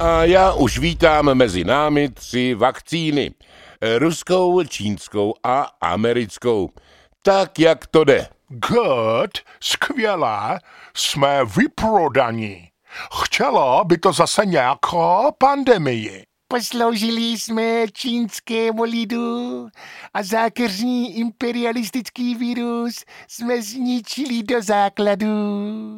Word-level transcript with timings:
A 0.00 0.24
já 0.24 0.52
už 0.52 0.78
vítám 0.78 1.34
mezi 1.34 1.64
námi 1.64 2.08
tři 2.08 2.54
vakcíny. 2.54 3.30
Ruskou, 3.98 4.64
čínskou 4.64 5.34
a 5.42 5.66
americkou. 5.80 6.70
Tak, 7.22 7.58
jak 7.58 7.86
to 7.86 8.04
jde. 8.04 8.28
Good, 8.48 9.30
skvělé, 9.60 10.60
jsme 10.96 11.44
vyprodaní. 11.44 12.68
Chtěla 13.22 13.84
by 13.84 13.98
to 13.98 14.12
zase 14.12 14.46
nějaká 14.46 15.22
pandemii. 15.38 16.25
Posloužili 16.48 17.22
jsme 17.22 17.86
čínskému 17.92 18.82
lidu 18.82 19.68
a 20.14 20.22
zákeřní 20.22 21.18
imperialistický 21.18 22.34
virus 22.34 23.04
jsme 23.28 23.62
zničili 23.62 24.42
do 24.42 24.62
základu. 24.62 25.26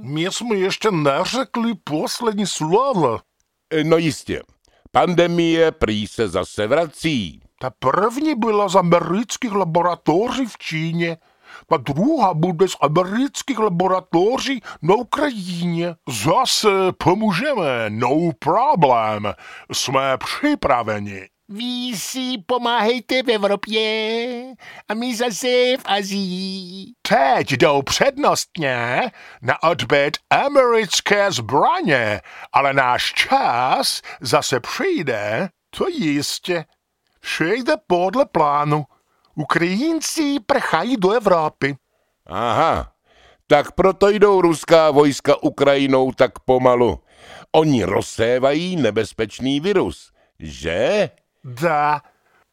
My 0.02 0.22
jsme 0.22 0.56
ještě 0.56 0.90
neřekli 0.90 1.74
poslední 1.84 2.46
slovo. 2.46 3.18
No 3.82 3.96
jistě. 3.96 4.42
Pandemie 4.92 5.72
prý 5.72 6.06
se 6.06 6.28
zase 6.28 6.66
vrací. 6.66 7.40
Ta 7.60 7.70
první 7.70 8.34
byla 8.34 8.68
z 8.68 8.76
amerických 8.76 9.52
laboratoří 9.52 10.46
v 10.46 10.58
Číně. 10.58 11.16
Ta 11.66 11.76
druhá 11.76 12.34
bude 12.34 12.68
z 12.68 12.76
amerických 12.80 13.58
laboratoří 13.58 14.60
na 14.82 14.94
Ukrajině. 14.94 15.94
Zase 16.08 16.68
pomůžeme, 16.98 17.84
no 17.88 18.30
problém. 18.38 19.34
Jsme 19.72 20.18
připraveni. 20.18 21.28
Vy 21.50 21.96
si 21.96 22.38
pomáhejte 22.46 23.22
v 23.22 23.30
Evropě 23.30 24.44
a 24.88 24.94
my 24.94 25.16
zase 25.16 25.76
v 25.78 25.82
Azii. 25.84 26.86
Teď 27.08 27.52
jdou 27.52 27.82
přednostně 27.82 29.10
na 29.42 29.62
odbyt 29.62 30.16
americké 30.30 31.32
zbraně, 31.32 32.20
ale 32.52 32.72
náš 32.72 33.12
čas 33.14 34.02
zase 34.20 34.60
přijde, 34.60 35.48
to 35.78 35.88
jistě. 35.88 36.64
Vše 37.20 37.54
jde 37.54 37.74
podle 37.86 38.26
plánu. 38.26 38.84
Ukrajinci 39.38 40.40
prchají 40.46 40.96
do 40.96 41.10
Evropy. 41.10 41.76
Aha, 42.26 42.92
tak 43.46 43.72
proto 43.72 44.08
jdou 44.08 44.40
ruská 44.40 44.90
vojska 44.90 45.42
Ukrajinou 45.42 46.12
tak 46.12 46.38
pomalu. 46.38 47.00
Oni 47.52 47.84
rozsévají 47.84 48.76
nebezpečný 48.76 49.60
virus, 49.60 50.12
že? 50.38 51.10
Da, 51.44 52.02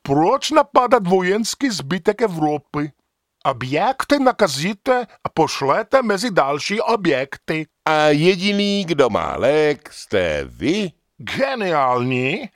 proč 0.02 0.52
napadat 0.52 1.08
vojenský 1.08 1.70
zbytek 1.70 2.22
Evropy? 2.22 2.92
Objekty 3.46 4.20
nakazíte 4.20 5.08
a 5.24 5.30
pošlete 5.30 6.02
mezi 6.02 6.32
další 6.32 6.82
objekty. 6.82 7.68
A 7.86 8.08
jediný, 8.08 8.86
kdo 8.86 9.10
má 9.10 9.36
lék, 9.38 9.94
jste 9.94 10.46
vy? 10.46 10.92
Geniální, 11.18 12.50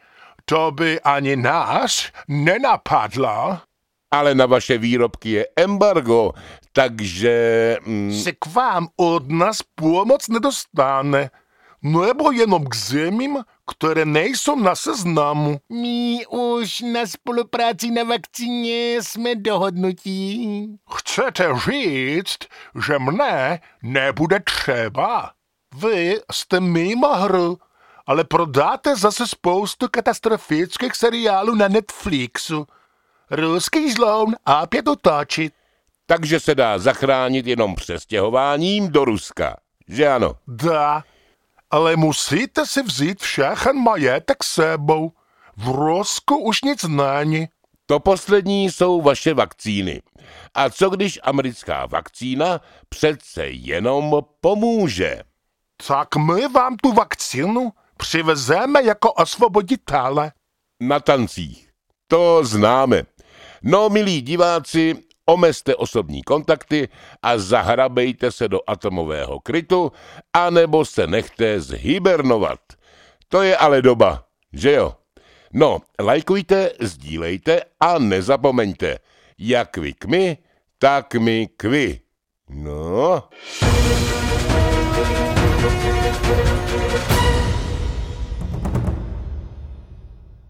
to 0.45 0.71
by 0.71 1.01
ani 1.01 1.35
nás 1.35 2.11
nenapadlo. 2.27 3.68
Ale 4.11 4.35
na 4.35 4.45
vaše 4.45 4.77
výrobky 4.77 5.29
je 5.29 5.47
embargo, 5.55 6.31
takže... 6.73 7.77
Mm, 7.85 8.13
Se 8.13 8.31
k 8.31 8.45
vám 8.45 8.87
od 8.97 9.29
nás 9.31 9.57
pomoc 9.75 10.27
nedostane. 10.27 11.29
Nebo 11.81 12.31
jenom 12.31 12.65
k 12.65 12.75
zemím, 12.75 13.37
které 13.71 14.05
nejsou 14.05 14.55
na 14.55 14.75
seznamu. 14.75 15.59
My 15.69 16.25
už 16.29 16.79
na 16.81 17.05
spolupráci 17.05 17.91
na 17.91 18.03
vakcíně 18.03 18.97
jsme 19.01 19.35
dohodnutí. 19.35 20.67
Chcete 20.95 21.47
říct, 21.69 22.37
že 22.87 22.99
mne 22.99 23.59
nebude 23.83 24.39
třeba? 24.39 25.31
Vy 25.75 26.19
jste 26.31 26.59
mimo 26.59 27.15
hru, 27.15 27.57
ale 28.07 28.23
prodáte 28.23 28.95
zase 28.95 29.27
spoustu 29.27 29.87
katastrofických 29.91 30.95
seriálů 30.95 31.55
na 31.55 31.67
Netflixu. 31.67 32.65
Ruský 33.31 33.91
zloun 33.91 34.35
a 34.45 34.61
opět 34.63 34.87
otočit. 34.87 35.53
takže 36.05 36.39
se 36.39 36.55
dá 36.55 36.79
zachránit 36.79 37.47
jenom 37.47 37.75
přestěhováním 37.75 38.89
do 38.89 39.05
Ruska, 39.05 39.57
že 39.87 40.07
ano? 40.07 40.35
Da, 40.47 41.03
ale 41.71 41.95
musíte 41.95 42.65
si 42.65 42.83
vzít 42.83 43.21
všechen 43.21 43.77
majetek 43.77 44.43
sebou. 44.43 45.11
V 45.57 45.67
Rusku 45.67 46.37
už 46.37 46.61
nic 46.61 46.83
není. 46.83 47.47
To 47.85 47.99
poslední 47.99 48.71
jsou 48.71 49.01
vaše 49.01 49.33
vakcíny. 49.33 50.01
A 50.53 50.69
co 50.69 50.89
když 50.89 51.19
americká 51.23 51.85
vakcína 51.85 52.61
přece 52.89 53.47
jenom 53.47 54.21
pomůže? 54.41 55.21
Tak 55.87 56.15
my 56.15 56.47
vám 56.47 56.77
tu 56.77 56.93
vakcínu 56.93 57.73
přivezeme 57.97 58.83
jako 58.83 59.13
osvoboditele. 59.13 60.31
Na 60.79 60.99
tancích. 60.99 61.69
To 62.07 62.45
známe. 62.45 63.03
No, 63.63 63.89
milí 63.89 64.21
diváci, 64.21 64.95
omezte 65.25 65.75
osobní 65.75 66.23
kontakty 66.23 66.87
a 67.21 67.37
zahrabejte 67.37 68.31
se 68.31 68.47
do 68.47 68.59
atomového 68.67 69.39
krytu, 69.39 69.91
anebo 70.33 70.85
se 70.85 71.07
nechte 71.07 71.61
zhibernovat. 71.61 72.59
To 73.27 73.41
je 73.41 73.57
ale 73.57 73.81
doba, 73.81 74.25
že 74.53 74.71
jo? 74.71 74.95
No, 75.53 75.79
lajkujte, 75.99 76.71
sdílejte 76.79 77.61
a 77.79 77.99
nezapomeňte, 77.99 78.99
jak 79.37 79.77
vy 79.77 79.93
k 79.93 80.05
my, 80.05 80.37
tak 80.79 81.15
my 81.15 81.47
k 81.57 81.63
vy. 81.63 81.99
No. 82.49 83.23